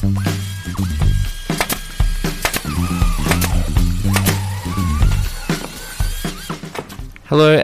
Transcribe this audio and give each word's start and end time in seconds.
Hello 0.00 0.14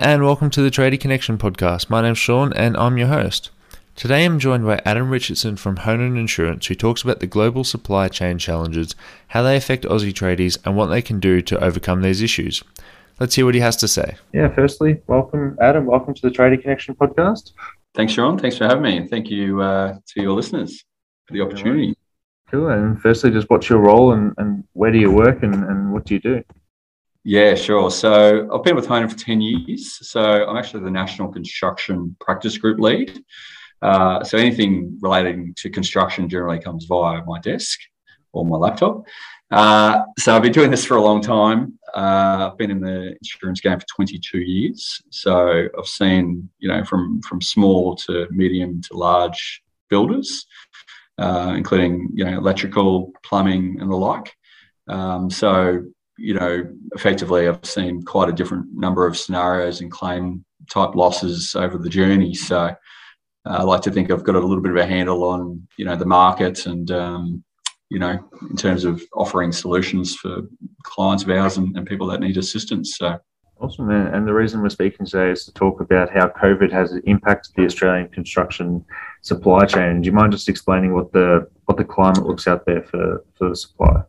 and 0.02 0.22
welcome 0.22 0.50
to 0.50 0.60
the 0.60 0.70
Tradie 0.70 1.00
Connection 1.00 1.38
podcast. 1.38 1.88
My 1.88 2.02
name's 2.02 2.18
Sean 2.18 2.52
and 2.52 2.76
I'm 2.76 2.98
your 2.98 3.06
host. 3.06 3.48
Today 3.94 4.26
I'm 4.26 4.38
joined 4.38 4.66
by 4.66 4.82
Adam 4.84 5.08
Richardson 5.08 5.56
from 5.56 5.76
Honan 5.76 6.18
Insurance 6.18 6.66
who 6.66 6.74
talks 6.74 7.00
about 7.00 7.20
the 7.20 7.26
global 7.26 7.64
supply 7.64 8.08
chain 8.08 8.36
challenges, 8.36 8.94
how 9.28 9.42
they 9.42 9.56
affect 9.56 9.84
Aussie 9.84 10.12
tradies 10.12 10.58
and 10.66 10.76
what 10.76 10.88
they 10.88 11.00
can 11.00 11.18
do 11.18 11.40
to 11.40 11.64
overcome 11.64 12.02
these 12.02 12.20
issues. 12.20 12.62
Let's 13.18 13.34
hear 13.34 13.46
what 13.46 13.54
he 13.54 13.62
has 13.62 13.76
to 13.76 13.88
say. 13.88 14.16
Yeah, 14.34 14.48
firstly, 14.48 15.00
welcome 15.06 15.56
Adam, 15.62 15.86
welcome 15.86 16.12
to 16.12 16.20
the 16.20 16.30
Tradie 16.30 16.60
Connection 16.60 16.94
podcast. 16.96 17.52
Thanks 17.94 18.12
Sean, 18.12 18.36
thanks 18.36 18.58
for 18.58 18.64
having 18.64 18.82
me 18.82 18.98
and 18.98 19.08
thank 19.08 19.30
you 19.30 19.62
uh, 19.62 19.96
to 20.08 20.20
your 20.20 20.32
listeners 20.32 20.84
for 21.26 21.32
the 21.32 21.40
opportunity. 21.40 21.96
Cool. 22.50 22.68
And 22.68 23.00
firstly, 23.00 23.30
just 23.30 23.50
what's 23.50 23.68
your 23.68 23.80
role 23.80 24.12
and, 24.12 24.32
and 24.38 24.64
where 24.72 24.92
do 24.92 24.98
you 24.98 25.10
work 25.10 25.42
and, 25.42 25.54
and 25.54 25.92
what 25.92 26.04
do 26.04 26.14
you 26.14 26.20
do? 26.20 26.42
Yeah, 27.24 27.56
sure. 27.56 27.90
So 27.90 28.48
I've 28.54 28.62
been 28.62 28.76
with 28.76 28.86
Honan 28.86 29.08
for 29.08 29.18
10 29.18 29.40
years. 29.40 29.98
So 30.08 30.46
I'm 30.46 30.56
actually 30.56 30.84
the 30.84 30.90
National 30.90 31.26
Construction 31.26 32.14
Practice 32.20 32.56
Group 32.56 32.78
lead. 32.78 33.18
Uh, 33.82 34.22
so 34.22 34.38
anything 34.38 34.96
relating 35.02 35.52
to 35.54 35.68
construction 35.68 36.28
generally 36.28 36.60
comes 36.60 36.84
via 36.84 37.24
my 37.24 37.40
desk 37.40 37.80
or 38.32 38.44
my 38.46 38.56
laptop. 38.56 39.04
Uh, 39.50 40.02
so 40.18 40.34
I've 40.34 40.42
been 40.42 40.52
doing 40.52 40.70
this 40.70 40.84
for 40.84 40.96
a 40.96 41.02
long 41.02 41.20
time. 41.20 41.78
Uh, 41.94 42.50
I've 42.50 42.58
been 42.58 42.70
in 42.70 42.80
the 42.80 43.16
insurance 43.16 43.60
game 43.60 43.78
for 43.78 43.86
22 43.94 44.38
years. 44.38 45.02
So 45.10 45.68
I've 45.76 45.86
seen, 45.86 46.48
you 46.58 46.68
know, 46.68 46.84
from 46.84 47.20
from 47.22 47.40
small 47.40 47.96
to 47.96 48.26
medium 48.30 48.82
to 48.82 48.96
large 48.96 49.62
builders, 49.88 50.46
uh, 51.18 51.54
including 51.56 52.08
you 52.14 52.24
know 52.24 52.36
electrical, 52.38 53.12
plumbing, 53.24 53.78
and 53.80 53.90
the 53.90 53.96
like. 53.96 54.34
Um, 54.88 55.30
so 55.30 55.82
you 56.18 56.34
know, 56.34 56.66
effectively, 56.94 57.48
I've 57.48 57.64
seen 57.64 58.02
quite 58.02 58.28
a 58.28 58.32
different 58.32 58.66
number 58.72 59.06
of 59.06 59.16
scenarios 59.16 59.80
and 59.80 59.90
claim 59.90 60.44
type 60.70 60.94
losses 60.94 61.54
over 61.54 61.78
the 61.78 61.88
journey. 61.88 62.34
So 62.34 62.58
uh, 62.58 62.74
I 63.44 63.62
like 63.62 63.82
to 63.82 63.90
think 63.90 64.10
I've 64.10 64.24
got 64.24 64.34
a 64.34 64.40
little 64.40 64.62
bit 64.62 64.72
of 64.72 64.78
a 64.78 64.86
handle 64.86 65.24
on, 65.24 65.66
you 65.76 65.84
know, 65.84 65.96
the 65.96 66.06
market 66.06 66.66
and, 66.66 66.90
um, 66.90 67.44
you 67.90 67.98
know, 67.98 68.18
in 68.50 68.56
terms 68.56 68.84
of 68.84 69.02
offering 69.14 69.52
solutions 69.52 70.16
for 70.16 70.42
clients 70.82 71.22
of 71.22 71.30
ours 71.30 71.58
and, 71.58 71.76
and 71.76 71.86
people 71.86 72.06
that 72.08 72.20
need 72.20 72.36
assistance. 72.36 72.96
So. 72.98 73.18
Awesome. 73.58 73.88
And 73.90 74.28
the 74.28 74.34
reason 74.34 74.60
we're 74.60 74.68
speaking 74.68 75.06
today 75.06 75.30
is 75.30 75.46
to 75.46 75.54
talk 75.54 75.80
about 75.80 76.12
how 76.12 76.28
COVID 76.28 76.70
has 76.72 76.94
impacted 77.06 77.54
the 77.56 77.64
Australian 77.64 78.10
construction 78.10 78.84
supply 79.26 79.66
chain. 79.66 80.00
Do 80.00 80.06
you 80.06 80.12
mind 80.12 80.32
just 80.32 80.48
explaining 80.48 80.94
what 80.94 81.12
the 81.12 81.48
what 81.64 81.76
the 81.76 81.84
climate 81.84 82.24
looks 82.24 82.46
out 82.46 82.64
there 82.64 82.82
for, 82.82 83.24
for 83.34 83.48
the 83.48 83.56
supply? 83.56 84.02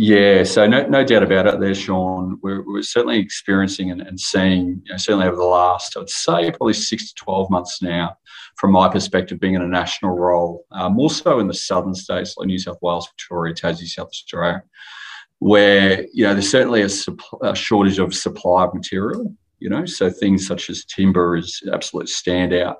Yeah, 0.00 0.44
so 0.44 0.64
no, 0.66 0.86
no 0.86 1.04
doubt 1.04 1.24
about 1.24 1.48
it 1.48 1.58
there, 1.58 1.74
Sean. 1.74 2.38
We're, 2.40 2.64
we're 2.64 2.82
certainly 2.82 3.18
experiencing 3.18 3.90
and, 3.90 4.00
and 4.00 4.18
seeing, 4.18 4.80
you 4.84 4.92
know, 4.92 4.96
certainly 4.96 5.26
over 5.26 5.36
the 5.36 5.42
last, 5.42 5.96
I'd 5.96 6.08
say 6.08 6.52
probably 6.52 6.74
six 6.74 7.08
to 7.08 7.14
12 7.16 7.50
months 7.50 7.82
now, 7.82 8.16
from 8.56 8.70
my 8.70 8.88
perspective, 8.88 9.40
being 9.40 9.54
in 9.54 9.62
a 9.62 9.66
national 9.66 10.12
role, 10.12 10.64
uh, 10.70 10.88
more 10.88 11.10
so 11.10 11.40
in 11.40 11.48
the 11.48 11.54
southern 11.54 11.96
states 11.96 12.36
like 12.36 12.46
New 12.46 12.60
South 12.60 12.78
Wales, 12.80 13.08
Victoria, 13.08 13.52
Tassie, 13.52 13.88
South 13.88 14.06
Australia, 14.06 14.62
where, 15.40 16.06
you 16.14 16.22
know, 16.22 16.32
there's 16.32 16.48
certainly 16.48 16.82
a, 16.82 16.90
a 17.42 17.56
shortage 17.56 17.98
of 17.98 18.14
supply 18.14 18.66
of 18.66 18.74
material, 18.74 19.34
you 19.58 19.68
know, 19.68 19.84
so 19.84 20.10
things 20.10 20.46
such 20.46 20.70
as 20.70 20.84
timber 20.84 21.36
is 21.36 21.60
absolute 21.72 22.06
standout, 22.06 22.76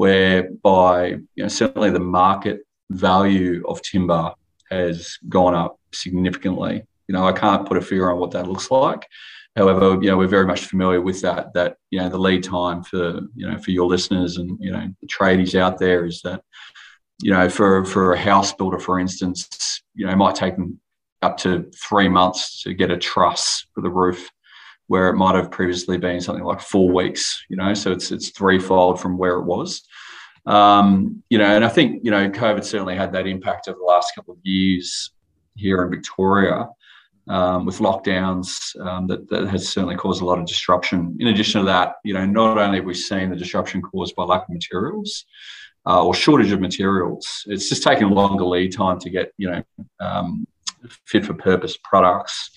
whereby, 0.00 1.08
you 1.34 1.42
know, 1.42 1.48
certainly 1.48 1.90
the 1.90 2.00
market 2.00 2.60
value 2.88 3.62
of 3.68 3.82
timber 3.82 4.32
has 4.70 5.18
gone 5.28 5.54
up 5.54 5.78
significantly. 5.92 6.82
You 7.06 7.12
know, 7.12 7.26
I 7.26 7.32
can't 7.32 7.68
put 7.68 7.76
a 7.76 7.82
figure 7.82 8.10
on 8.10 8.18
what 8.18 8.30
that 8.30 8.48
looks 8.48 8.70
like. 8.70 9.06
However, 9.56 9.98
you 10.00 10.08
know, 10.08 10.16
we're 10.16 10.26
very 10.26 10.46
much 10.46 10.64
familiar 10.64 11.02
with 11.02 11.20
that. 11.20 11.52
That 11.52 11.76
you 11.90 11.98
know, 11.98 12.08
the 12.08 12.16
lead 12.16 12.42
time 12.42 12.82
for 12.82 13.20
you 13.34 13.46
know 13.46 13.58
for 13.58 13.72
your 13.72 13.88
listeners 13.88 14.38
and 14.38 14.56
you 14.58 14.72
know 14.72 14.88
the 15.02 15.06
tradies 15.06 15.54
out 15.54 15.76
there 15.76 16.06
is 16.06 16.22
that 16.22 16.40
you 17.20 17.30
know 17.30 17.50
for 17.50 17.84
for 17.84 18.14
a 18.14 18.18
house 18.18 18.54
builder, 18.54 18.78
for 18.78 18.98
instance, 18.98 19.82
you 19.94 20.06
know, 20.06 20.12
it 20.12 20.16
might 20.16 20.34
take 20.34 20.56
them 20.56 20.80
up 21.20 21.36
to 21.38 21.70
three 21.86 22.08
months 22.08 22.62
to 22.62 22.72
get 22.72 22.90
a 22.90 22.96
truss 22.96 23.66
for 23.74 23.82
the 23.82 23.90
roof, 23.90 24.30
where 24.90 25.08
it 25.08 25.14
might 25.14 25.36
have 25.36 25.52
previously 25.52 25.96
been 25.96 26.20
something 26.20 26.42
like 26.42 26.60
four 26.60 26.90
weeks. 26.90 27.44
You 27.48 27.56
know, 27.56 27.72
so 27.74 27.92
it's 27.92 28.10
it's 28.10 28.30
threefold 28.30 29.00
from 29.00 29.16
where 29.16 29.36
it 29.36 29.44
was. 29.44 29.86
Um, 30.46 31.22
you 31.30 31.38
know, 31.38 31.44
and 31.44 31.64
I 31.64 31.68
think 31.68 32.04
you 32.04 32.10
know, 32.10 32.28
COVID 32.28 32.64
certainly 32.64 32.96
had 32.96 33.12
that 33.12 33.28
impact 33.28 33.68
over 33.68 33.78
the 33.78 33.84
last 33.84 34.16
couple 34.16 34.34
of 34.34 34.40
years 34.42 35.12
here 35.54 35.84
in 35.84 35.90
Victoria 35.90 36.68
um, 37.28 37.66
with 37.66 37.78
lockdowns 37.78 38.48
um, 38.84 39.06
that, 39.06 39.28
that 39.30 39.46
has 39.46 39.68
certainly 39.68 39.94
caused 39.94 40.22
a 40.22 40.24
lot 40.24 40.40
of 40.40 40.46
disruption. 40.46 41.16
In 41.20 41.28
addition 41.28 41.60
to 41.60 41.66
that, 41.66 41.94
you 42.02 42.12
know, 42.12 42.26
not 42.26 42.58
only 42.58 42.78
have 42.78 42.84
we 42.84 42.94
seen 42.94 43.30
the 43.30 43.36
disruption 43.36 43.80
caused 43.80 44.16
by 44.16 44.24
lack 44.24 44.42
of 44.42 44.48
materials 44.48 45.24
uh, 45.86 46.04
or 46.04 46.14
shortage 46.14 46.50
of 46.50 46.60
materials, 46.60 47.44
it's 47.46 47.68
just 47.68 47.84
taking 47.84 48.10
longer 48.10 48.44
lead 48.44 48.72
time 48.72 48.98
to 48.98 49.08
get, 49.08 49.30
you 49.36 49.48
know, 49.48 49.62
um, 50.00 50.48
fit 51.06 51.24
for 51.24 51.34
purpose 51.34 51.78
products. 51.84 52.50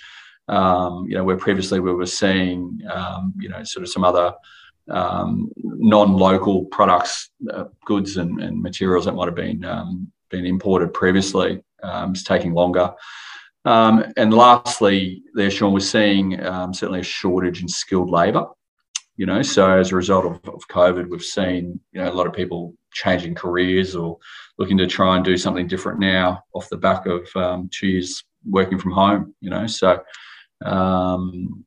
Um, 0.49 1.05
you 1.07 1.15
know, 1.15 1.23
where 1.23 1.37
previously 1.37 1.79
we 1.79 1.93
were 1.93 2.05
seeing, 2.05 2.81
um, 2.91 3.33
you 3.39 3.47
know, 3.47 3.63
sort 3.63 3.83
of 3.83 3.89
some 3.89 4.03
other 4.03 4.33
um, 4.89 5.49
non-local 5.55 6.65
products, 6.65 7.29
uh, 7.51 7.65
goods 7.85 8.17
and, 8.17 8.41
and, 8.41 8.61
materials 8.61 9.05
that 9.05 9.13
might 9.13 9.27
have 9.27 9.35
been 9.35 9.63
um, 9.63 10.11
been 10.29 10.45
imported 10.45 10.93
previously. 10.93 11.63
Um, 11.81 12.11
it's 12.11 12.23
taking 12.23 12.53
longer. 12.53 12.93
Um, 13.65 14.03
and 14.17 14.33
lastly, 14.33 15.23
there, 15.33 15.49
Sean, 15.49 15.71
we're 15.71 15.79
seeing 15.79 16.37
certainly 16.73 16.99
a 16.99 17.03
shortage 17.03 17.61
in 17.61 17.67
skilled 17.67 18.09
labour. 18.09 18.47
You 19.15 19.27
know, 19.27 19.41
so 19.43 19.77
as 19.77 19.91
a 19.91 19.95
result 19.95 20.25
of, 20.25 20.33
of 20.53 20.67
COVID, 20.67 21.07
we've 21.07 21.21
seen 21.21 21.79
you 21.93 22.01
know 22.01 22.11
a 22.11 22.13
lot 22.13 22.27
of 22.27 22.33
people 22.33 22.73
changing 22.91 23.35
careers 23.35 23.95
or 23.95 24.17
looking 24.57 24.77
to 24.77 24.87
try 24.87 25.15
and 25.15 25.23
do 25.23 25.37
something 25.37 25.67
different 25.67 25.99
now 25.99 26.43
off 26.53 26.69
the 26.69 26.77
back 26.77 27.05
of 27.05 27.29
two 27.71 27.87
years 27.87 28.23
working 28.45 28.79
from 28.79 28.91
home. 28.91 29.33
You 29.39 29.51
know, 29.51 29.67
so 29.67 30.01
um, 30.63 31.65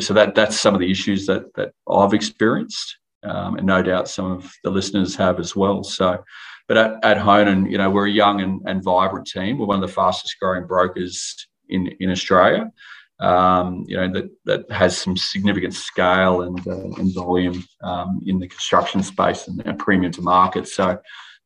so 0.00 0.14
that 0.14 0.34
that's 0.34 0.58
some 0.58 0.74
of 0.74 0.80
the 0.80 0.90
issues 0.90 1.26
that 1.26 1.52
that 1.54 1.72
I've 1.88 2.14
experienced, 2.14 2.98
um, 3.24 3.56
and 3.56 3.66
no 3.66 3.82
doubt 3.82 4.08
some 4.08 4.30
of 4.30 4.52
the 4.62 4.70
listeners 4.70 5.16
have 5.16 5.40
as 5.40 5.56
well. 5.56 5.82
So, 5.82 6.22
but 6.68 6.76
at, 6.76 7.04
at 7.04 7.18
Honan, 7.18 7.66
you 7.66 7.78
know, 7.78 7.90
we're 7.90 8.06
a 8.06 8.10
young 8.10 8.40
and, 8.40 8.60
and 8.66 8.82
vibrant 8.82 9.26
team. 9.26 9.58
We're 9.58 9.66
one 9.66 9.82
of 9.82 9.88
the 9.88 9.94
fastest 9.94 10.36
growing 10.40 10.66
brokers 10.66 11.46
in 11.68 11.88
in 12.00 12.10
Australia. 12.10 12.72
Um, 13.20 13.84
you 13.86 13.96
know 13.96 14.12
that 14.12 14.30
that 14.44 14.70
has 14.70 14.98
some 14.98 15.16
significant 15.16 15.74
scale 15.74 16.42
and, 16.42 16.58
uh, 16.66 16.90
and 16.98 17.14
volume 17.14 17.64
um, 17.82 18.20
in 18.26 18.38
the 18.38 18.48
construction 18.48 19.02
space 19.02 19.46
and, 19.48 19.62
and 19.64 19.78
premium 19.78 20.12
to 20.12 20.22
market. 20.22 20.68
So 20.68 20.98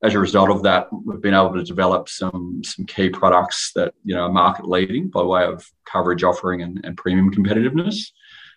as 0.03 0.15
a 0.15 0.19
result 0.19 0.51
of 0.51 0.63
that, 0.63 0.87
we've 0.93 1.21
been 1.21 1.35
able 1.35 1.55
to 1.55 1.65
develop 1.65 2.09
some 2.09 2.63
some 2.65 2.87
key 2.87 3.11
products 3.11 3.73
that 3.75 3.95
you 4.05 4.15
know 4.15 4.23
are 4.23 4.33
market 4.33 4.69
leading 4.69 5.09
by 5.09 5.23
way 5.23 5.45
of 5.45 5.67
coverage 5.87 6.23
offering 6.23 6.63
and, 6.63 6.81
and 6.85 6.97
premium 6.97 7.33
competitiveness. 7.33 7.97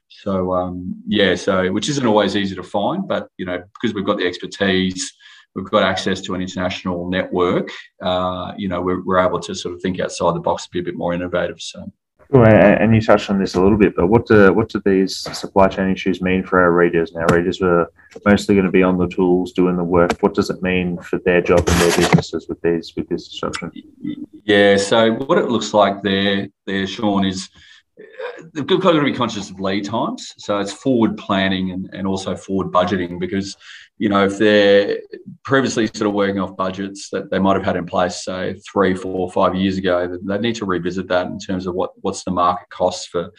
So 0.07 0.53
um, 0.53 1.01
yeah, 1.07 1.35
so 1.35 1.71
which 1.71 1.89
isn't 1.89 2.05
always 2.05 2.35
easy 2.35 2.55
to 2.55 2.63
find, 2.63 3.07
but 3.07 3.29
you 3.37 3.45
know 3.45 3.63
because 3.73 3.95
we've 3.95 4.05
got 4.05 4.17
the 4.17 4.27
expertise, 4.27 5.11
we've 5.55 5.65
got 5.65 5.83
access 5.83 6.21
to 6.21 6.35
an 6.35 6.41
international 6.41 7.09
network. 7.09 7.69
Uh, 8.01 8.53
you 8.57 8.67
know 8.67 8.81
we're, 8.81 9.03
we're 9.03 9.25
able 9.25 9.39
to 9.39 9.55
sort 9.55 9.73
of 9.73 9.81
think 9.81 9.99
outside 9.99 10.35
the 10.35 10.39
box, 10.39 10.65
and 10.65 10.71
be 10.71 10.79
a 10.79 10.83
bit 10.83 10.95
more 10.95 11.13
innovative. 11.13 11.59
So. 11.59 11.91
And 12.33 12.95
you 12.95 13.01
touched 13.01 13.29
on 13.29 13.39
this 13.39 13.55
a 13.55 13.61
little 13.61 13.77
bit, 13.77 13.95
but 13.95 14.07
what 14.07 14.25
do 14.25 14.53
what 14.53 14.69
do 14.69 14.81
these 14.85 15.17
supply 15.17 15.67
chain 15.67 15.91
issues 15.91 16.21
mean 16.21 16.43
for 16.43 16.61
our 16.61 16.71
readers? 16.71 17.11
Now, 17.13 17.25
readers 17.31 17.61
are 17.61 17.91
mostly 18.25 18.55
going 18.55 18.65
to 18.65 18.71
be 18.71 18.83
on 18.83 18.97
the 18.97 19.07
tools 19.07 19.51
doing 19.51 19.75
the 19.75 19.83
work. 19.83 20.17
What 20.21 20.33
does 20.33 20.49
it 20.49 20.61
mean 20.61 20.97
for 20.99 21.19
their 21.19 21.41
job 21.41 21.59
and 21.59 21.81
their 21.81 21.97
businesses 21.97 22.47
with 22.47 22.61
these 22.61 22.93
with 22.95 23.09
this 23.09 23.27
disruption? 23.27 23.71
Yeah, 24.45 24.77
so 24.77 25.13
what 25.13 25.37
it 25.37 25.49
looks 25.49 25.73
like 25.73 26.01
there, 26.03 26.47
there, 26.65 26.87
Sean, 26.87 27.25
is 27.25 27.49
they've 28.53 28.65
got 28.65 28.91
to 28.91 29.03
be 29.03 29.13
conscious 29.13 29.49
of 29.49 29.59
lead 29.59 29.85
times. 29.85 30.33
So 30.37 30.59
it's 30.59 30.71
forward 30.71 31.17
planning 31.17 31.71
and, 31.71 31.89
and 31.93 32.07
also 32.07 32.35
forward 32.35 32.71
budgeting 32.71 33.19
because, 33.19 33.57
you 33.97 34.09
know, 34.09 34.25
if 34.25 34.37
they're 34.37 34.97
previously 35.43 35.87
sort 35.87 36.07
of 36.07 36.13
working 36.13 36.39
off 36.39 36.57
budgets 36.57 37.09
that 37.11 37.31
they 37.31 37.39
might 37.39 37.55
have 37.55 37.65
had 37.65 37.75
in 37.75 37.85
place, 37.85 38.23
say 38.23 38.55
three, 38.71 38.95
four, 38.95 39.31
five 39.31 39.55
years 39.55 39.77
ago, 39.77 40.17
they 40.23 40.37
need 40.37 40.55
to 40.55 40.65
revisit 40.65 41.07
that 41.07 41.27
in 41.27 41.39
terms 41.39 41.67
of 41.67 41.75
what 41.75 41.91
what's 42.01 42.23
the 42.23 42.31
market 42.31 42.69
costs 42.69 43.05
for 43.05 43.31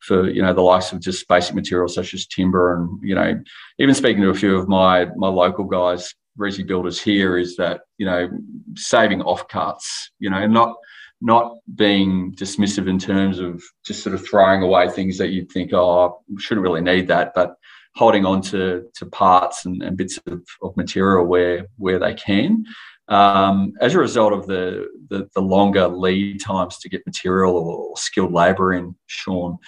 for 0.00 0.28
you 0.28 0.42
know 0.42 0.52
the 0.52 0.60
likes 0.60 0.92
of 0.92 1.00
just 1.00 1.26
basic 1.26 1.54
materials 1.54 1.94
such 1.94 2.12
as 2.14 2.26
timber 2.26 2.74
and 2.74 3.00
you 3.02 3.14
know 3.14 3.42
even 3.78 3.94
speaking 3.94 4.22
to 4.22 4.28
a 4.28 4.34
few 4.34 4.56
of 4.56 4.68
my 4.68 5.06
my 5.16 5.28
local 5.28 5.64
guys 5.64 6.14
resi 6.38 6.66
builders 6.66 7.00
here 7.00 7.38
is 7.38 7.56
that 7.56 7.80
you 7.98 8.04
know 8.04 8.28
saving 8.76 9.22
off 9.22 9.48
cuts 9.48 10.10
you 10.18 10.28
know 10.28 10.36
and 10.36 10.52
not 10.52 10.76
not 11.20 11.56
being 11.74 12.34
dismissive 12.34 12.88
in 12.88 12.98
terms 12.98 13.38
of 13.38 13.62
just 13.84 14.02
sort 14.02 14.14
of 14.14 14.26
throwing 14.26 14.62
away 14.62 14.88
things 14.88 15.18
that 15.18 15.30
you'd 15.30 15.50
think, 15.50 15.72
oh, 15.72 16.22
shouldn't 16.38 16.62
really 16.62 16.82
need 16.82 17.08
that, 17.08 17.32
but 17.34 17.56
holding 17.94 18.26
on 18.26 18.42
to, 18.42 18.84
to 18.94 19.06
parts 19.06 19.64
and, 19.64 19.82
and 19.82 19.96
bits 19.96 20.18
of, 20.26 20.42
of 20.62 20.76
material 20.76 21.24
where 21.24 21.66
where 21.76 21.98
they 21.98 22.14
can. 22.14 22.64
Um, 23.08 23.72
as 23.80 23.94
a 23.94 23.98
result 23.98 24.32
of 24.32 24.46
the 24.46 24.88
the, 25.08 25.28
the 25.34 25.40
longer 25.40 25.88
lead 25.88 26.40
times 26.40 26.78
to 26.78 26.88
get 26.88 27.06
material 27.06 27.56
or 27.56 27.96
skilled 27.96 28.32
labour 28.32 28.72
in, 28.74 28.94
Sean, 29.06 29.58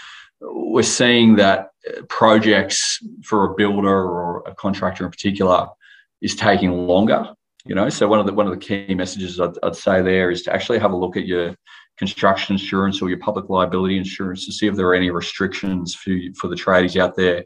we're 0.41 0.83
seeing 0.83 1.37
that 1.37 1.71
uh, 1.89 2.03
projects 2.09 2.99
for 3.25 3.45
a 3.45 3.55
builder 3.55 3.89
or 3.89 4.43
a 4.47 4.55
contractor 4.55 5.05
in 5.05 5.11
particular 5.11 5.69
is 6.21 6.35
taking 6.35 6.73
longer. 6.73 7.33
You 7.65 7.75
know, 7.75 7.89
so 7.89 8.09
one 8.09 8.21
of 8.21 8.27
the 8.27 8.33
one 8.33 8.47
of 8.47 8.53
the 8.53 8.59
key 8.59 8.95
messages 8.95 9.41
I'd, 9.41 9.59
I'd 9.63 9.77
say 9.77 10.01
there 10.01 10.31
is 10.31 10.43
to 10.43 10.53
actually 10.53 10.79
have 10.79 10.93
a 10.93 10.97
look 10.97 11.17
at 11.17 11.27
your 11.27 11.55
construction 11.99 12.55
insurance 12.55 13.03
or 13.03 13.09
your 13.09 13.19
public 13.19 13.49
liability 13.49 13.99
insurance 13.99 14.47
to 14.47 14.53
see 14.53 14.69
if 14.69 14.77
there 14.77 14.87
are 14.87 14.95
any 14.95 15.11
restrictions 15.11 15.95
for 15.95 16.15
for 16.39 16.49
the 16.49 16.57
tradies 16.57 16.99
out 16.99 17.17
there 17.17 17.45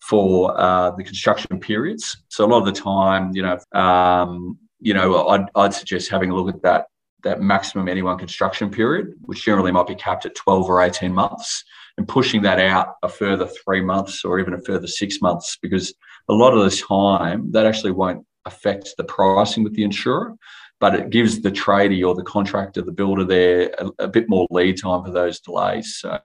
for 0.00 0.58
uh, 0.60 0.90
the 0.90 1.04
construction 1.04 1.60
periods. 1.60 2.24
So 2.28 2.44
a 2.44 2.48
lot 2.48 2.58
of 2.58 2.66
the 2.66 2.80
time, 2.80 3.30
you 3.34 3.42
know, 3.42 3.58
um, 3.80 4.58
you 4.80 4.94
know, 4.94 5.28
I'd, 5.28 5.46
I'd 5.54 5.74
suggest 5.74 6.10
having 6.10 6.30
a 6.30 6.34
look 6.34 6.54
at 6.54 6.62
that 6.62 6.86
that 7.22 7.40
maximum 7.40 7.88
any 7.88 8.02
one 8.02 8.18
construction 8.18 8.68
period, 8.68 9.14
which 9.20 9.44
generally 9.44 9.70
might 9.70 9.86
be 9.86 9.94
capped 9.94 10.26
at 10.26 10.34
12 10.34 10.68
or 10.68 10.82
18 10.82 11.12
months, 11.12 11.62
and 11.96 12.08
pushing 12.08 12.42
that 12.42 12.58
out 12.58 12.96
a 13.04 13.08
further 13.08 13.46
three 13.46 13.80
months 13.80 14.24
or 14.24 14.40
even 14.40 14.54
a 14.54 14.60
further 14.62 14.88
six 14.88 15.22
months, 15.22 15.56
because 15.62 15.94
a 16.28 16.32
lot 16.32 16.52
of 16.52 16.64
the 16.68 16.76
time 16.76 17.52
that 17.52 17.64
actually 17.64 17.92
won't 17.92 18.26
affect 18.44 18.94
the 18.96 19.04
pricing 19.04 19.64
with 19.64 19.74
the 19.74 19.84
insurer, 19.84 20.34
but 20.80 20.94
it 20.94 21.10
gives 21.10 21.40
the 21.40 21.50
tradie 21.50 22.06
or 22.06 22.14
the 22.14 22.24
contractor, 22.24 22.82
the 22.82 22.92
builder 22.92 23.24
there, 23.24 23.74
a, 23.78 24.04
a 24.04 24.08
bit 24.08 24.28
more 24.28 24.46
lead 24.50 24.80
time 24.80 25.04
for 25.04 25.10
those 25.10 25.40
delays. 25.40 25.96
So. 25.96 26.18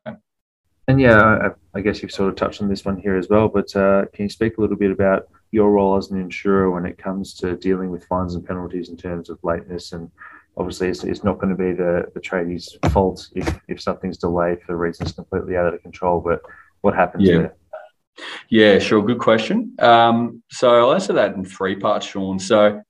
And 0.87 1.01
yeah, 1.01 1.21
I, 1.21 1.77
I, 1.77 1.81
guess 1.81 2.01
you've 2.01 2.13
sort 2.13 2.29
of 2.29 2.35
touched 2.35 2.61
on 2.61 2.69
this 2.69 2.85
one 2.85 2.97
here 2.97 3.17
as 3.17 3.27
well. 3.27 3.49
But 3.49 3.75
uh, 3.75 4.05
can 4.13 4.23
you 4.23 4.29
speak 4.29 4.57
a 4.57 4.61
little 4.61 4.77
bit 4.77 4.91
about 4.91 5.27
your 5.51 5.71
role 5.71 5.97
as 5.97 6.11
an 6.11 6.19
insurer 6.19 6.71
when 6.71 6.85
it 6.85 6.97
comes 6.97 7.33
to 7.35 7.57
dealing 7.57 7.91
with 7.91 8.05
fines 8.05 8.35
and 8.35 8.45
penalties 8.45 8.89
in 8.89 8.95
terms 8.95 9.29
of 9.29 9.37
lateness? 9.43 9.91
And 9.91 10.09
obviously, 10.55 10.87
it's, 10.87 11.03
it's 11.03 11.25
not 11.25 11.39
going 11.39 11.55
to 11.55 11.61
be 11.61 11.73
the 11.73 12.09
the 12.13 12.21
tradie's 12.21 12.77
fault 12.89 13.27
if, 13.35 13.59
if 13.67 13.81
something's 13.81 14.17
delayed 14.17 14.61
for 14.61 14.77
reasons 14.77 15.11
completely 15.11 15.57
out 15.57 15.73
of 15.73 15.81
control. 15.81 16.21
But 16.21 16.41
what 16.81 16.95
happens 16.95 17.27
yeah. 17.27 17.37
there? 17.37 17.55
Yeah, 18.49 18.79
sure. 18.79 19.03
Good 19.03 19.19
question. 19.19 19.75
Um, 19.79 20.41
so 20.49 20.73
I'll 20.73 20.93
answer 20.93 21.13
that 21.13 21.35
in 21.35 21.43
three 21.43 21.75
parts, 21.75 22.05
Sean. 22.05 22.39
So 22.39 22.81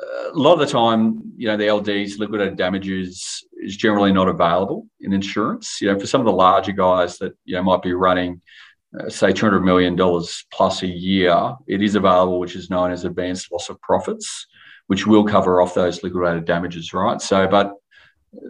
a 0.00 0.38
lot 0.38 0.54
of 0.54 0.60
the 0.60 0.66
time, 0.66 1.32
you 1.36 1.48
know, 1.48 1.56
the 1.56 1.64
LDs, 1.64 2.18
liquidated 2.18 2.56
damages, 2.56 3.44
is 3.56 3.76
generally 3.76 4.12
not 4.12 4.28
available 4.28 4.86
in 5.00 5.12
insurance. 5.12 5.80
You 5.80 5.92
know, 5.92 5.98
for 5.98 6.06
some 6.06 6.20
of 6.20 6.24
the 6.26 6.32
larger 6.32 6.72
guys 6.72 7.18
that 7.18 7.34
you 7.44 7.54
know 7.56 7.62
might 7.62 7.82
be 7.82 7.92
running, 7.92 8.40
uh, 8.98 9.08
say, 9.08 9.32
two 9.32 9.46
hundred 9.46 9.64
million 9.64 9.96
dollars 9.96 10.44
plus 10.52 10.82
a 10.82 10.86
year, 10.86 11.54
it 11.66 11.82
is 11.82 11.94
available, 11.94 12.38
which 12.38 12.56
is 12.56 12.70
known 12.70 12.92
as 12.92 13.04
advanced 13.04 13.50
loss 13.52 13.68
of 13.68 13.80
profits, 13.80 14.46
which 14.86 15.06
will 15.06 15.24
cover 15.24 15.60
off 15.60 15.74
those 15.74 16.02
liquidated 16.02 16.44
damages, 16.44 16.92
right? 16.92 17.20
So, 17.20 17.46
but 17.46 17.74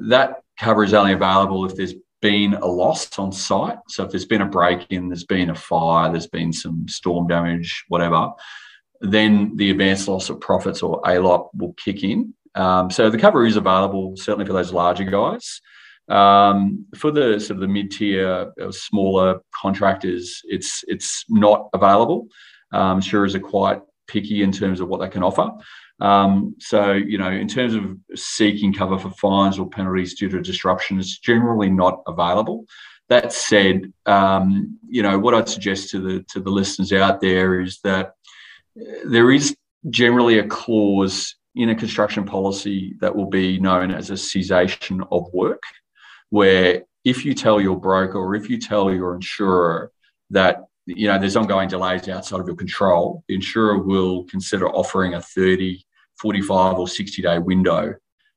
that 0.08 0.42
cover 0.58 0.84
is 0.84 0.94
only 0.94 1.12
available 1.12 1.64
if 1.66 1.74
there's 1.76 1.94
been 2.22 2.54
a 2.54 2.66
loss 2.66 3.18
on 3.18 3.32
site. 3.32 3.78
So, 3.88 4.04
if 4.04 4.10
there's 4.10 4.24
been 4.24 4.40
a 4.40 4.48
break 4.48 4.86
in, 4.88 5.08
there's 5.08 5.24
been 5.24 5.50
a 5.50 5.54
fire, 5.54 6.10
there's 6.10 6.26
been 6.26 6.52
some 6.52 6.88
storm 6.88 7.26
damage, 7.26 7.84
whatever 7.88 8.30
then 9.02 9.56
the 9.56 9.70
advanced 9.70 10.08
loss 10.08 10.30
of 10.30 10.40
profits 10.40 10.82
or 10.82 11.02
ALOP 11.02 11.50
will 11.54 11.74
kick 11.74 12.04
in. 12.04 12.32
Um, 12.54 12.90
so 12.90 13.10
the 13.10 13.18
cover 13.18 13.44
is 13.44 13.56
available 13.56 14.16
certainly 14.16 14.46
for 14.46 14.52
those 14.52 14.72
larger 14.72 15.04
guys. 15.04 15.60
Um, 16.08 16.86
for 16.96 17.10
the 17.10 17.38
sort 17.40 17.56
of 17.56 17.60
the 17.60 17.68
mid 17.68 17.90
tier, 17.90 18.52
uh, 18.60 18.70
smaller 18.70 19.40
contractors, 19.54 20.40
it's 20.44 20.84
it's 20.86 21.24
not 21.28 21.68
available. 21.72 22.28
Um, 22.72 22.98
insurers 22.98 23.34
are 23.34 23.40
quite 23.40 23.80
picky 24.06 24.42
in 24.42 24.52
terms 24.52 24.80
of 24.80 24.88
what 24.88 25.00
they 25.00 25.08
can 25.08 25.22
offer. 25.22 25.50
Um, 26.02 26.56
so, 26.58 26.94
you 26.94 27.16
know, 27.16 27.30
in 27.30 27.46
terms 27.46 27.74
of 27.74 27.96
seeking 28.16 28.74
cover 28.74 28.98
for 28.98 29.10
fines 29.10 29.56
or 29.56 29.70
penalties 29.70 30.14
due 30.14 30.28
to 30.30 30.40
disruption, 30.40 30.98
it's 30.98 31.20
generally 31.20 31.70
not 31.70 32.02
available. 32.08 32.66
That 33.08 33.32
said, 33.32 33.92
um, 34.06 34.80
you 34.88 35.04
know, 35.04 35.16
what 35.16 35.32
I'd 35.32 35.48
suggest 35.48 35.90
to 35.90 36.00
the 36.00 36.24
to 36.30 36.40
the 36.40 36.50
listeners 36.50 36.92
out 36.92 37.20
there 37.20 37.60
is 37.60 37.78
that 37.84 38.14
there 39.04 39.30
is 39.30 39.56
generally 39.90 40.40
a 40.40 40.46
clause 40.46 41.36
in 41.54 41.68
a 41.68 41.74
construction 41.74 42.24
policy 42.24 42.96
that 43.00 43.14
will 43.14 43.30
be 43.30 43.60
known 43.60 43.92
as 43.92 44.10
a 44.10 44.16
cessation 44.16 45.04
of 45.12 45.32
work, 45.32 45.62
where 46.30 46.82
if 47.04 47.24
you 47.24 47.32
tell 47.32 47.60
your 47.60 47.78
broker 47.78 48.18
or 48.18 48.34
if 48.34 48.50
you 48.50 48.58
tell 48.58 48.92
your 48.92 49.14
insurer 49.14 49.92
that 50.30 50.64
you 50.86 51.06
know 51.06 51.16
there's 51.16 51.36
ongoing 51.36 51.68
delays 51.68 52.08
outside 52.08 52.40
of 52.40 52.46
your 52.48 52.56
control, 52.56 53.22
the 53.28 53.36
insurer 53.36 53.78
will 53.78 54.24
consider 54.24 54.68
offering 54.68 55.14
a 55.14 55.22
30, 55.22 55.84
45 56.22 56.78
or 56.78 56.88
60 56.88 57.20
day 57.20 57.38
window 57.38 57.94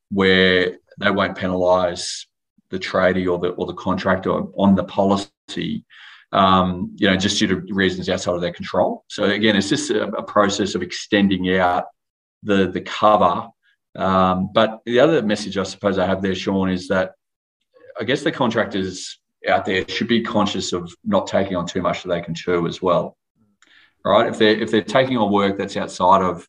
where 0.10 0.78
they 1.00 1.12
won't 1.12 1.38
penalise 1.38 2.26
the 2.72 2.80
tradie 2.80 3.32
or 3.32 3.40
the 3.40 3.50
or 3.50 3.66
the 3.66 3.74
contractor 3.74 4.32
on 4.32 4.76
the 4.76 4.84
policy 4.84 5.86
um, 6.32 6.92
you 6.98 7.08
know, 7.08 7.16
just 7.16 7.40
due 7.40 7.48
to 7.48 7.74
reasons 7.74 8.10
outside 8.10 8.36
of 8.36 8.42
their 8.42 8.52
control. 8.52 9.06
So 9.08 9.24
again, 9.24 9.56
it's 9.56 9.70
just 9.70 9.90
a, 9.90 10.04
a 10.04 10.24
process 10.24 10.76
of 10.76 10.82
extending 10.82 11.58
out 11.58 11.86
the 12.44 12.68
the 12.68 12.82
cover. 12.82 13.48
Um, 13.96 14.50
but 14.54 14.82
the 14.86 15.00
other 15.00 15.22
message 15.22 15.58
I 15.58 15.64
suppose 15.64 15.98
I 15.98 16.06
have 16.06 16.22
there, 16.22 16.36
Sean, 16.36 16.70
is 16.70 16.90
that 16.90 17.14
I 18.00 18.04
guess 18.04 18.24
the 18.24 18.32
contractors 18.32 19.20
out 19.48 19.64
there 19.64 19.88
should 19.88 20.10
be 20.10 20.22
conscious 20.22 20.74
of 20.74 20.94
not 21.06 21.28
taking 21.28 21.56
on 21.56 21.66
too 21.66 21.82
much 21.82 22.04
that 22.04 22.10
they 22.10 22.22
can 22.22 22.36
chew 22.36 22.68
as 22.68 22.82
well. 22.82 23.16
Right? 24.04 24.28
If 24.28 24.38
they're 24.38 24.60
if 24.60 24.72
they're 24.72 24.82
taking 24.82 25.18
on 25.18 25.32
work 25.32 25.58
that's 25.58 25.78
outside 25.78 26.22
of 26.22 26.46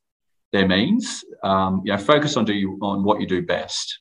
their 0.56 0.68
means, 0.68 1.24
um, 1.42 1.82
you 1.84 1.92
know, 1.92 1.98
focus 1.98 2.36
on 2.36 2.44
do 2.44 2.54
you 2.54 2.78
on 2.82 3.04
what 3.04 3.20
you 3.20 3.26
do 3.26 3.42
best, 3.42 4.00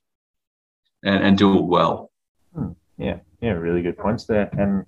and, 1.04 1.24
and 1.24 1.38
do 1.38 1.58
it 1.58 1.66
well. 1.66 2.12
Hmm. 2.54 2.72
Yeah, 2.98 3.18
yeah, 3.42 3.52
really 3.52 3.82
good 3.82 3.98
points 3.98 4.26
there. 4.26 4.50
And 4.54 4.86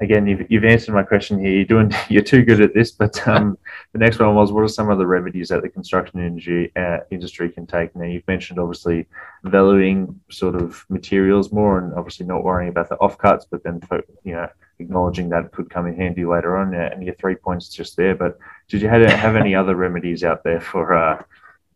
again, 0.00 0.26
you've, 0.26 0.50
you've 0.50 0.64
answered 0.64 0.94
my 0.94 1.02
question 1.02 1.38
here. 1.38 1.52
You're 1.52 1.64
doing, 1.64 1.92
you're 2.08 2.22
too 2.22 2.42
good 2.42 2.60
at 2.60 2.74
this. 2.74 2.90
But 2.92 3.26
um, 3.26 3.58
the 3.92 3.98
next 3.98 4.18
one 4.18 4.34
was, 4.34 4.52
what 4.52 4.62
are 4.62 4.68
some 4.68 4.90
of 4.90 4.98
the 4.98 5.06
remedies 5.06 5.48
that 5.48 5.62
the 5.62 5.68
construction 5.68 6.20
industry 6.20 6.72
uh, 6.76 6.98
industry 7.10 7.50
can 7.50 7.66
take? 7.66 7.94
Now, 7.96 8.04
you've 8.06 8.28
mentioned 8.28 8.58
obviously 8.58 9.06
valuing 9.44 10.20
sort 10.30 10.54
of 10.54 10.84
materials 10.88 11.52
more, 11.52 11.78
and 11.78 11.94
obviously 11.94 12.26
not 12.26 12.44
worrying 12.44 12.70
about 12.70 12.88
the 12.88 12.96
offcuts, 12.96 13.44
but 13.50 13.62
then 13.62 13.80
you 14.24 14.32
know 14.32 14.48
acknowledging 14.80 15.28
that 15.30 15.52
could 15.52 15.70
come 15.70 15.86
in 15.86 15.96
handy 15.96 16.24
later 16.24 16.56
on. 16.56 16.74
And 16.74 17.02
your 17.02 17.14
three 17.14 17.36
points 17.36 17.68
just 17.68 17.96
there. 17.96 18.14
But 18.14 18.38
did 18.68 18.82
you 18.82 18.88
have, 18.88 19.36
any 19.36 19.54
other 19.54 19.76
remedies 19.76 20.24
out 20.24 20.42
there 20.44 20.60
for 20.60 20.94
uh, 20.94 21.22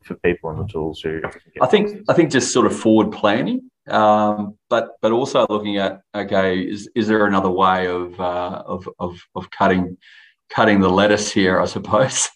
for 0.02 0.14
people 0.16 0.50
and 0.50 0.60
the 0.60 0.72
tools 0.72 1.00
who? 1.00 1.20
I 1.60 1.66
think 1.66 2.04
I 2.08 2.14
think 2.14 2.30
just 2.30 2.52
sort 2.52 2.66
of 2.66 2.76
forward 2.76 3.12
planning. 3.12 3.70
Um, 3.88 4.56
but 4.70 4.92
but 5.02 5.12
also 5.12 5.46
looking 5.50 5.76
at 5.76 6.00
okay, 6.14 6.60
is, 6.60 6.88
is 6.94 7.06
there 7.06 7.26
another 7.26 7.50
way 7.50 7.86
of, 7.86 8.18
uh, 8.18 8.62
of 8.66 8.88
of 8.98 9.18
of 9.34 9.50
cutting 9.50 9.98
cutting 10.48 10.80
the 10.80 10.88
lettuce 10.88 11.30
here? 11.30 11.60
I 11.60 11.66
suppose, 11.66 12.28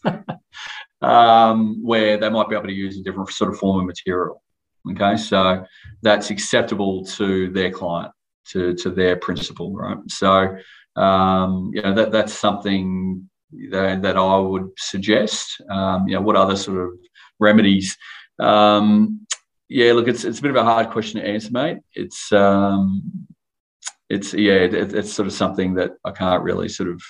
um, 1.00 1.82
where 1.82 2.18
they 2.18 2.28
might 2.28 2.48
be 2.48 2.56
able 2.56 2.66
to 2.66 2.72
use 2.72 2.98
a 2.98 3.02
different 3.02 3.30
sort 3.30 3.52
of 3.52 3.58
form 3.58 3.80
of 3.80 3.86
material. 3.86 4.42
Okay, 4.90 5.16
so 5.16 5.64
that's 6.02 6.30
acceptable 6.30 7.04
to 7.04 7.50
their 7.50 7.70
client, 7.70 8.12
to 8.52 8.74
to 8.74 8.90
their 8.90 9.16
principal, 9.16 9.74
right? 9.74 9.98
So 10.08 10.56
um, 10.96 11.70
you 11.74 11.82
know 11.82 11.94
that 11.94 12.12
that's 12.12 12.32
something 12.32 13.28
that, 13.70 14.02
that 14.02 14.16
I 14.16 14.36
would 14.36 14.70
suggest. 14.76 15.60
Um, 15.70 16.06
you 16.08 16.14
know, 16.14 16.22
what 16.22 16.36
other 16.36 16.56
sort 16.56 16.78
of 16.78 16.90
remedies? 17.38 17.96
Um, 18.38 19.26
yeah, 19.68 19.92
look, 19.92 20.08
it's 20.08 20.24
it's 20.24 20.38
a 20.38 20.42
bit 20.42 20.50
of 20.50 20.56
a 20.56 20.64
hard 20.64 20.90
question 20.90 21.20
to 21.20 21.28
answer, 21.28 21.50
mate. 21.50 21.78
It's 21.94 22.32
um, 22.32 23.27
it's 24.10 24.32
yeah, 24.32 24.54
it, 24.54 24.94
it's 24.94 25.12
sort 25.12 25.26
of 25.26 25.34
something 25.34 25.74
that 25.74 25.92
I 26.04 26.12
can't 26.12 26.42
really 26.42 26.68
sort 26.68 26.88
of 26.88 27.02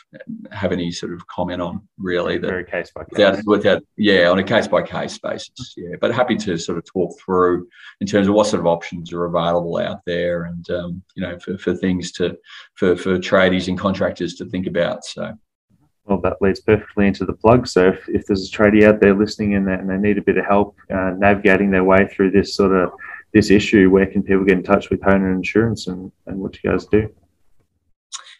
have 0.50 0.72
any 0.72 0.90
sort 0.90 1.12
of 1.12 1.24
comment 1.28 1.62
on, 1.62 1.86
really. 1.96 2.38
That 2.38 2.48
Very 2.48 2.64
case 2.64 2.90
by 2.92 3.04
case. 3.04 3.10
Without, 3.12 3.46
without, 3.46 3.82
yeah, 3.96 4.28
on 4.28 4.40
a 4.40 4.42
case 4.42 4.66
by 4.66 4.82
case 4.82 5.16
basis. 5.18 5.74
Yeah, 5.76 5.94
but 6.00 6.12
happy 6.12 6.36
to 6.36 6.58
sort 6.58 6.76
of 6.76 6.84
talk 6.84 7.12
through 7.20 7.68
in 8.00 8.06
terms 8.08 8.26
of 8.26 8.34
what 8.34 8.48
sort 8.48 8.60
of 8.60 8.66
options 8.66 9.12
are 9.12 9.26
available 9.26 9.78
out 9.78 10.00
there, 10.06 10.44
and 10.44 10.68
um, 10.70 11.02
you 11.14 11.22
know, 11.22 11.38
for, 11.38 11.56
for 11.58 11.74
things 11.74 12.10
to 12.12 12.36
for 12.74 12.96
for 12.96 13.16
tradies 13.18 13.68
and 13.68 13.78
contractors 13.78 14.34
to 14.34 14.46
think 14.46 14.66
about. 14.66 15.04
So. 15.04 15.34
Well, 16.04 16.22
that 16.22 16.40
leads 16.40 16.60
perfectly 16.60 17.06
into 17.06 17.26
the 17.26 17.34
plug. 17.34 17.66
So, 17.68 17.88
if, 17.88 18.08
if 18.08 18.26
there's 18.26 18.48
a 18.48 18.56
tradie 18.56 18.84
out 18.84 18.98
there 18.98 19.14
listening 19.14 19.56
and, 19.56 19.68
and 19.68 19.90
they 19.90 19.98
need 19.98 20.16
a 20.16 20.22
bit 20.22 20.38
of 20.38 20.46
help 20.46 20.74
uh, 20.90 21.10
navigating 21.18 21.70
their 21.70 21.84
way 21.84 22.08
through 22.08 22.30
this 22.30 22.54
sort 22.54 22.72
of 22.72 22.92
this 23.32 23.50
issue, 23.50 23.90
where 23.90 24.06
can 24.06 24.22
people 24.22 24.44
get 24.44 24.58
in 24.58 24.62
touch 24.62 24.90
with 24.90 25.02
Honan 25.02 25.32
Insurance 25.32 25.86
and, 25.86 26.10
and 26.26 26.38
what 26.38 26.52
do 26.52 26.60
you 26.62 26.70
guys 26.70 26.86
do? 26.86 27.08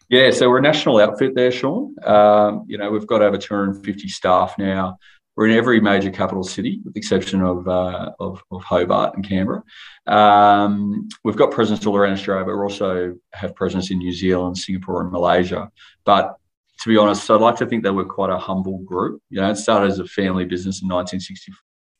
Yeah, 0.08 0.30
so 0.30 0.48
we're 0.48 0.58
a 0.58 0.62
national 0.62 0.98
outfit 0.98 1.34
there, 1.34 1.52
Sean. 1.52 1.94
Um, 2.02 2.64
you 2.66 2.78
know, 2.78 2.90
we've 2.90 3.06
got 3.06 3.20
over 3.20 3.36
250 3.36 4.08
staff 4.08 4.54
now. 4.58 4.98
We're 5.36 5.48
in 5.48 5.56
every 5.56 5.80
major 5.80 6.10
capital 6.10 6.42
city, 6.42 6.80
with 6.82 6.94
the 6.94 6.98
exception 6.98 7.42
of, 7.42 7.68
uh, 7.68 8.12
of, 8.18 8.42
of, 8.50 8.64
Hobart 8.64 9.14
and 9.14 9.28
Canberra. 9.28 9.62
Um, 10.06 11.08
we've 11.22 11.36
got 11.36 11.52
presence 11.52 11.86
all 11.86 11.96
around 11.96 12.14
Australia, 12.14 12.44
but 12.44 12.56
we 12.56 12.62
also 12.62 13.16
have 13.34 13.54
presence 13.54 13.90
in 13.90 13.98
New 13.98 14.10
Zealand, 14.10 14.58
Singapore, 14.58 15.02
and 15.02 15.12
Malaysia. 15.12 15.70
But 16.04 16.38
to 16.80 16.88
be 16.88 16.96
honest, 16.96 17.30
I'd 17.30 17.40
like 17.40 17.56
to 17.56 17.66
think 17.66 17.84
that 17.84 17.92
we're 17.92 18.04
quite 18.04 18.30
a 18.30 18.38
humble 18.38 18.78
group. 18.78 19.22
You 19.30 19.40
know, 19.40 19.50
it 19.50 19.56
started 19.56 19.90
as 19.90 19.98
a 19.98 20.06
family 20.06 20.44
business 20.44 20.82
in 20.82 20.88
1964. 20.88 21.54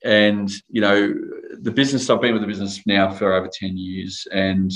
And, 0.04 0.50
you 0.68 0.80
know, 0.80 1.14
the 1.60 1.70
business, 1.70 2.10
I've 2.10 2.20
been 2.20 2.32
with 2.32 2.42
the 2.42 2.48
business 2.48 2.80
now 2.86 3.10
for 3.12 3.32
over 3.32 3.48
10 3.48 3.76
years 3.76 4.26
and 4.32 4.70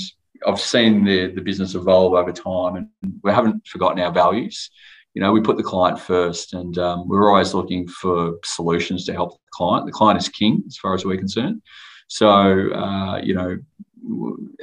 I've 0.45 0.59
seen 0.59 1.03
the, 1.03 1.27
the 1.27 1.41
business 1.41 1.75
evolve 1.75 2.13
over 2.13 2.31
time 2.31 2.75
and 2.75 3.19
we 3.23 3.31
haven't 3.31 3.67
forgotten 3.67 3.99
our 3.99 4.11
values. 4.11 4.69
You 5.13 5.21
know, 5.21 5.31
we 5.31 5.41
put 5.41 5.57
the 5.57 5.63
client 5.63 5.99
first 5.99 6.53
and 6.53 6.77
um, 6.79 7.07
we're 7.07 7.29
always 7.29 7.53
looking 7.53 7.87
for 7.87 8.33
solutions 8.43 9.05
to 9.05 9.13
help 9.13 9.33
the 9.33 9.39
client. 9.53 9.85
The 9.85 9.91
client 9.91 10.19
is 10.19 10.27
king 10.27 10.63
as 10.67 10.77
far 10.77 10.93
as 10.95 11.05
we're 11.05 11.17
concerned. 11.17 11.61
So, 12.07 12.71
uh, 12.73 13.19
you 13.23 13.35
know, 13.35 13.57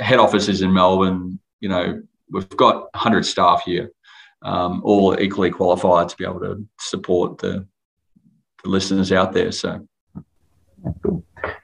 head 0.00 0.18
office 0.18 0.48
is 0.48 0.62
in 0.62 0.72
Melbourne. 0.72 1.38
You 1.60 1.68
know, 1.68 2.02
we've 2.30 2.48
got 2.50 2.92
100 2.94 3.24
staff 3.24 3.62
here, 3.64 3.90
um, 4.42 4.80
all 4.84 5.18
equally 5.20 5.50
qualified 5.50 6.08
to 6.08 6.16
be 6.16 6.24
able 6.24 6.40
to 6.40 6.66
support 6.80 7.38
the, 7.38 7.66
the 8.64 8.68
listeners 8.68 9.12
out 9.12 9.32
there. 9.32 9.52
So. 9.52 9.86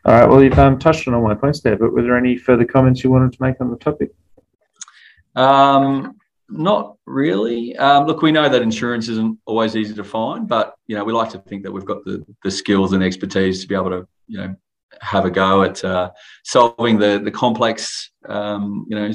All 0.06 0.12
right. 0.12 0.28
Well, 0.28 0.40
you've 0.40 0.56
um, 0.56 0.78
touched 0.78 1.08
on 1.08 1.14
all 1.14 1.22
my 1.22 1.34
points 1.34 1.62
there, 1.62 1.76
but 1.76 1.92
were 1.92 2.00
there 2.00 2.16
any 2.16 2.36
further 2.36 2.64
comments 2.64 3.02
you 3.02 3.10
wanted 3.10 3.32
to 3.32 3.42
make 3.42 3.60
on 3.60 3.72
the 3.72 3.76
topic? 3.76 4.14
Um, 5.34 6.16
not 6.48 6.94
really. 7.06 7.76
Um, 7.76 8.06
look, 8.06 8.22
we 8.22 8.30
know 8.30 8.48
that 8.48 8.62
insurance 8.62 9.08
isn't 9.08 9.36
always 9.46 9.74
easy 9.74 9.94
to 9.94 10.04
find, 10.04 10.46
but 10.46 10.76
you 10.86 10.94
know 10.94 11.02
we 11.02 11.12
like 11.12 11.30
to 11.30 11.40
think 11.40 11.64
that 11.64 11.72
we've 11.72 11.84
got 11.84 12.04
the 12.04 12.24
the 12.44 12.52
skills 12.52 12.92
and 12.92 13.02
expertise 13.02 13.60
to 13.62 13.66
be 13.66 13.74
able 13.74 13.90
to 13.90 14.06
you 14.28 14.38
know 14.38 14.54
have 15.00 15.24
a 15.24 15.30
go 15.30 15.64
at 15.64 15.84
uh, 15.84 16.12
solving 16.44 17.00
the 17.00 17.18
the 17.18 17.32
complex 17.32 18.12
um, 18.28 18.86
you 18.88 18.96
know 18.96 19.12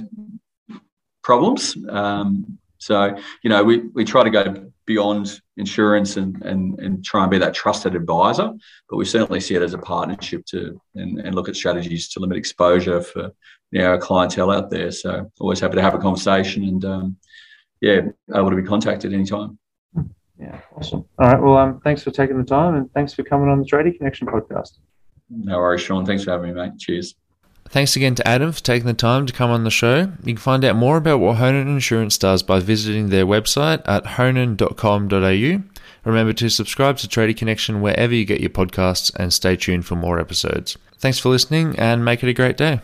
problems. 1.23 1.77
Um, 1.87 2.57
so 2.81 3.15
you 3.43 3.49
know 3.49 3.63
we 3.63 3.79
we 3.93 4.03
try 4.03 4.23
to 4.23 4.29
go 4.29 4.71
beyond 4.85 5.39
insurance 5.55 6.17
and, 6.17 6.41
and, 6.41 6.77
and 6.79 7.05
try 7.05 7.21
and 7.21 7.31
be 7.31 7.37
that 7.37 7.53
trusted 7.53 7.95
advisor. 7.95 8.51
But 8.89 8.97
we 8.97 9.05
certainly 9.05 9.39
see 9.39 9.55
it 9.55 9.61
as 9.61 9.73
a 9.73 9.77
partnership 9.77 10.45
to 10.47 10.81
and, 10.95 11.19
and 11.19 11.35
look 11.35 11.47
at 11.47 11.55
strategies 11.55 12.09
to 12.09 12.19
limit 12.19 12.37
exposure 12.37 13.01
for 13.01 13.31
you 13.71 13.79
know, 13.79 13.91
our 13.91 13.97
clientele 13.97 14.51
out 14.51 14.69
there. 14.69 14.91
So 14.91 15.31
always 15.39 15.59
happy 15.59 15.75
to 15.75 15.81
have 15.81 15.93
a 15.93 15.99
conversation 15.99 16.63
and 16.63 16.83
um, 16.83 17.17
yeah, 17.79 18.01
able 18.35 18.49
to 18.49 18.55
be 18.55 18.63
contacted 18.63 19.13
anytime. 19.13 19.57
Yeah, 20.37 20.59
awesome. 20.75 21.05
All 21.19 21.27
right. 21.31 21.41
Well, 21.41 21.55
um, 21.57 21.79
thanks 21.83 22.03
for 22.03 22.11
taking 22.11 22.37
the 22.37 22.43
time 22.43 22.75
and 22.75 22.91
thanks 22.93 23.13
for 23.13 23.23
coming 23.23 23.47
on 23.47 23.59
the 23.59 23.65
Tradie 23.65 23.95
Connection 23.95 24.27
podcast. 24.27 24.79
No 25.29 25.59
worries, 25.59 25.81
Sean. 25.81 26.05
Thanks 26.05 26.23
for 26.23 26.31
having 26.31 26.53
me, 26.53 26.61
mate. 26.61 26.77
Cheers. 26.79 27.15
Thanks 27.71 27.95
again 27.95 28.15
to 28.15 28.27
Adam 28.27 28.51
for 28.51 28.61
taking 28.61 28.85
the 28.85 28.93
time 28.93 29.25
to 29.25 29.31
come 29.31 29.49
on 29.49 29.63
the 29.63 29.71
show. 29.71 30.11
You 30.23 30.33
can 30.33 30.37
find 30.37 30.65
out 30.65 30.75
more 30.75 30.97
about 30.97 31.19
what 31.19 31.37
Honan 31.37 31.69
Insurance 31.69 32.17
does 32.17 32.43
by 32.43 32.59
visiting 32.59 33.07
their 33.07 33.25
website 33.25 33.81
at 33.85 34.05
honan.com.au. 34.05 35.63
Remember 36.03 36.33
to 36.33 36.49
subscribe 36.49 36.97
to 36.97 37.07
Tradie 37.07 37.37
Connection 37.37 37.79
wherever 37.79 38.13
you 38.13 38.25
get 38.25 38.41
your 38.41 38.49
podcasts 38.49 39.15
and 39.15 39.33
stay 39.33 39.55
tuned 39.55 39.85
for 39.85 39.95
more 39.95 40.19
episodes. 40.19 40.77
Thanks 40.97 41.19
for 41.19 41.29
listening 41.29 41.79
and 41.79 42.03
make 42.03 42.21
it 42.21 42.29
a 42.29 42.33
great 42.33 42.57
day. 42.57 42.81